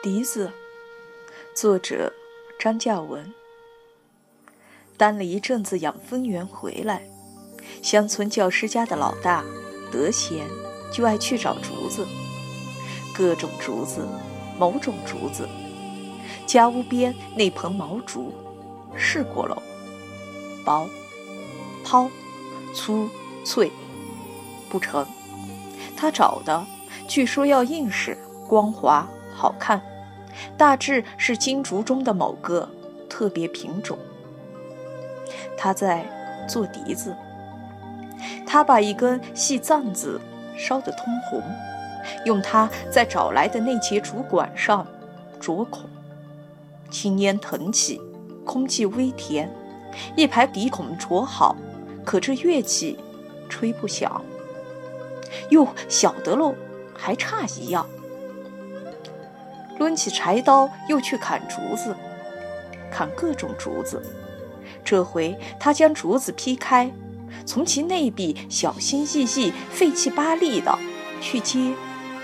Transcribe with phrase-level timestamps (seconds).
[0.00, 0.52] 笛子，
[1.56, 2.12] 作者
[2.56, 3.34] 张嘉文。
[4.96, 7.02] 当了一阵子养蜂园回来，
[7.82, 9.44] 乡村教师家的老大
[9.90, 10.46] 德贤
[10.92, 12.06] 就爱去找竹子，
[13.12, 14.06] 各种竹子，
[14.56, 15.48] 某种竹子。
[16.46, 18.32] 家屋边那盆毛竹，
[18.94, 19.60] 试过了，
[20.64, 20.88] 薄、
[21.82, 22.08] 抛、
[22.72, 23.08] 粗、
[23.44, 23.72] 脆，
[24.70, 25.04] 不成。
[25.96, 26.64] 他找的，
[27.08, 29.08] 据说要硬实、光滑、
[29.38, 29.80] 好看，
[30.56, 32.68] 大致是金竹中的某个
[33.08, 33.96] 特别品种。
[35.56, 36.04] 他在
[36.48, 37.14] 做笛子，
[38.44, 40.20] 他把一根细簪子
[40.56, 41.40] 烧得通红，
[42.24, 44.84] 用它在找来的那节竹管上
[45.38, 45.88] 啄孔，
[46.90, 48.00] 青烟腾起，
[48.44, 49.48] 空气微甜，
[50.16, 51.54] 一排笛孔啄好，
[52.04, 52.98] 可这乐器
[53.48, 54.20] 吹不响。
[55.50, 56.54] 哟，晓得喽，
[56.92, 57.86] 还差一样。
[59.78, 61.94] 抡起柴刀，又去砍竹子，
[62.90, 64.02] 砍各种竹子。
[64.84, 66.90] 这回他将竹子劈开，
[67.44, 70.78] 从其内壁小心翼翼、费气巴力的
[71.20, 71.72] 去接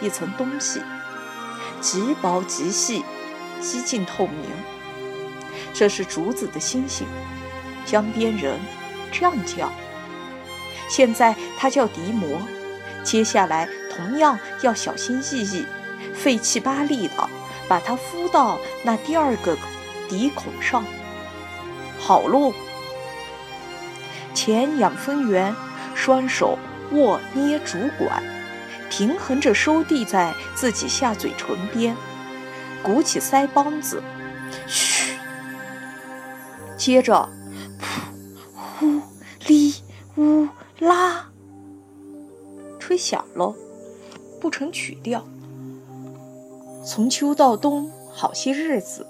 [0.01, 0.81] 一层东西，
[1.81, 3.05] 极薄极细，
[3.61, 4.37] 几近透明。
[5.73, 7.07] 这是竹子的星星，
[7.85, 8.59] 江边人
[9.13, 9.71] 这样叫。
[10.89, 12.41] 现在他叫笛膜。
[13.03, 15.67] 接下来，同样要小心翼翼、
[16.15, 17.29] 费气巴力的
[17.69, 19.57] 把它敷到那第二个
[20.09, 20.85] 笛孔上。
[21.99, 22.53] 好喽，
[24.35, 25.55] 前养蜂员
[25.95, 26.59] 双手
[26.93, 28.23] 握捏竹管，
[28.91, 31.97] 平衡着收递在自己下嘴唇边，
[32.83, 34.03] 鼓起腮帮子，
[34.67, 35.15] 嘘。
[36.77, 37.29] 接着，
[37.81, 38.01] 噗，
[38.55, 39.01] 呼，
[39.47, 39.75] 哩，
[40.17, 40.49] 呜，
[40.81, 41.31] 啦。
[42.79, 43.55] 吹响了，
[44.41, 45.27] 不成曲调。
[46.85, 49.07] 从秋到冬，好些日子，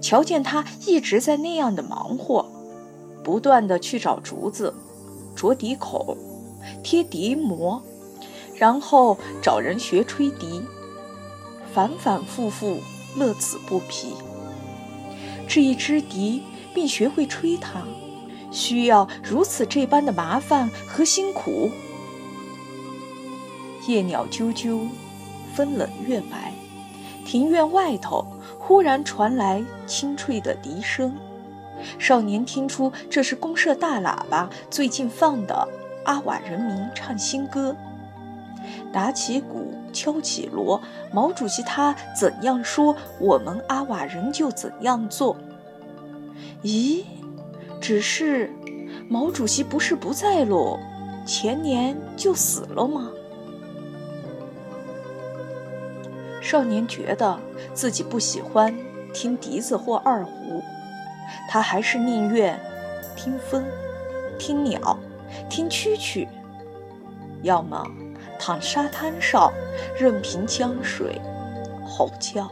[0.00, 2.46] 瞧见他一直在那样的忙活，
[3.24, 4.72] 不断的去找竹子，
[5.34, 6.16] 啄笛口，
[6.84, 7.82] 贴笛膜，
[8.54, 10.62] 然后找人学吹笛，
[11.72, 12.78] 反反复复，
[13.16, 14.14] 乐此不疲。
[15.48, 17.82] 这一支笛，并学会吹它，
[18.52, 21.70] 需要如此这般的麻烦和辛苦。
[23.88, 24.86] 夜鸟啾啾，
[25.54, 26.52] 风冷月白。
[27.34, 28.24] 庭院外头
[28.60, 31.12] 忽然传来清脆的笛声。
[31.98, 35.68] 少年听出这是公社大喇叭最近放的
[36.04, 37.74] 阿瓦人民唱新歌。
[38.92, 40.80] 打起鼓，敲起锣，
[41.12, 45.36] 毛主席他怎样说，我们阿瓦人就怎样做。
[46.62, 47.02] 咦，
[47.80, 48.48] 只是
[49.08, 50.78] 毛主席不是不在喽？
[51.26, 53.10] 前年就死了吗？
[56.44, 57.40] 少年觉得
[57.72, 58.76] 自己不喜欢
[59.14, 60.62] 听笛子或二胡，
[61.48, 62.60] 他还是宁愿
[63.16, 63.64] 听风、
[64.38, 64.98] 听鸟、
[65.48, 66.28] 听蛐蛐，
[67.40, 67.82] 要么
[68.38, 69.50] 躺沙滩上
[69.98, 71.18] 任凭江水
[71.82, 72.46] 吼叫。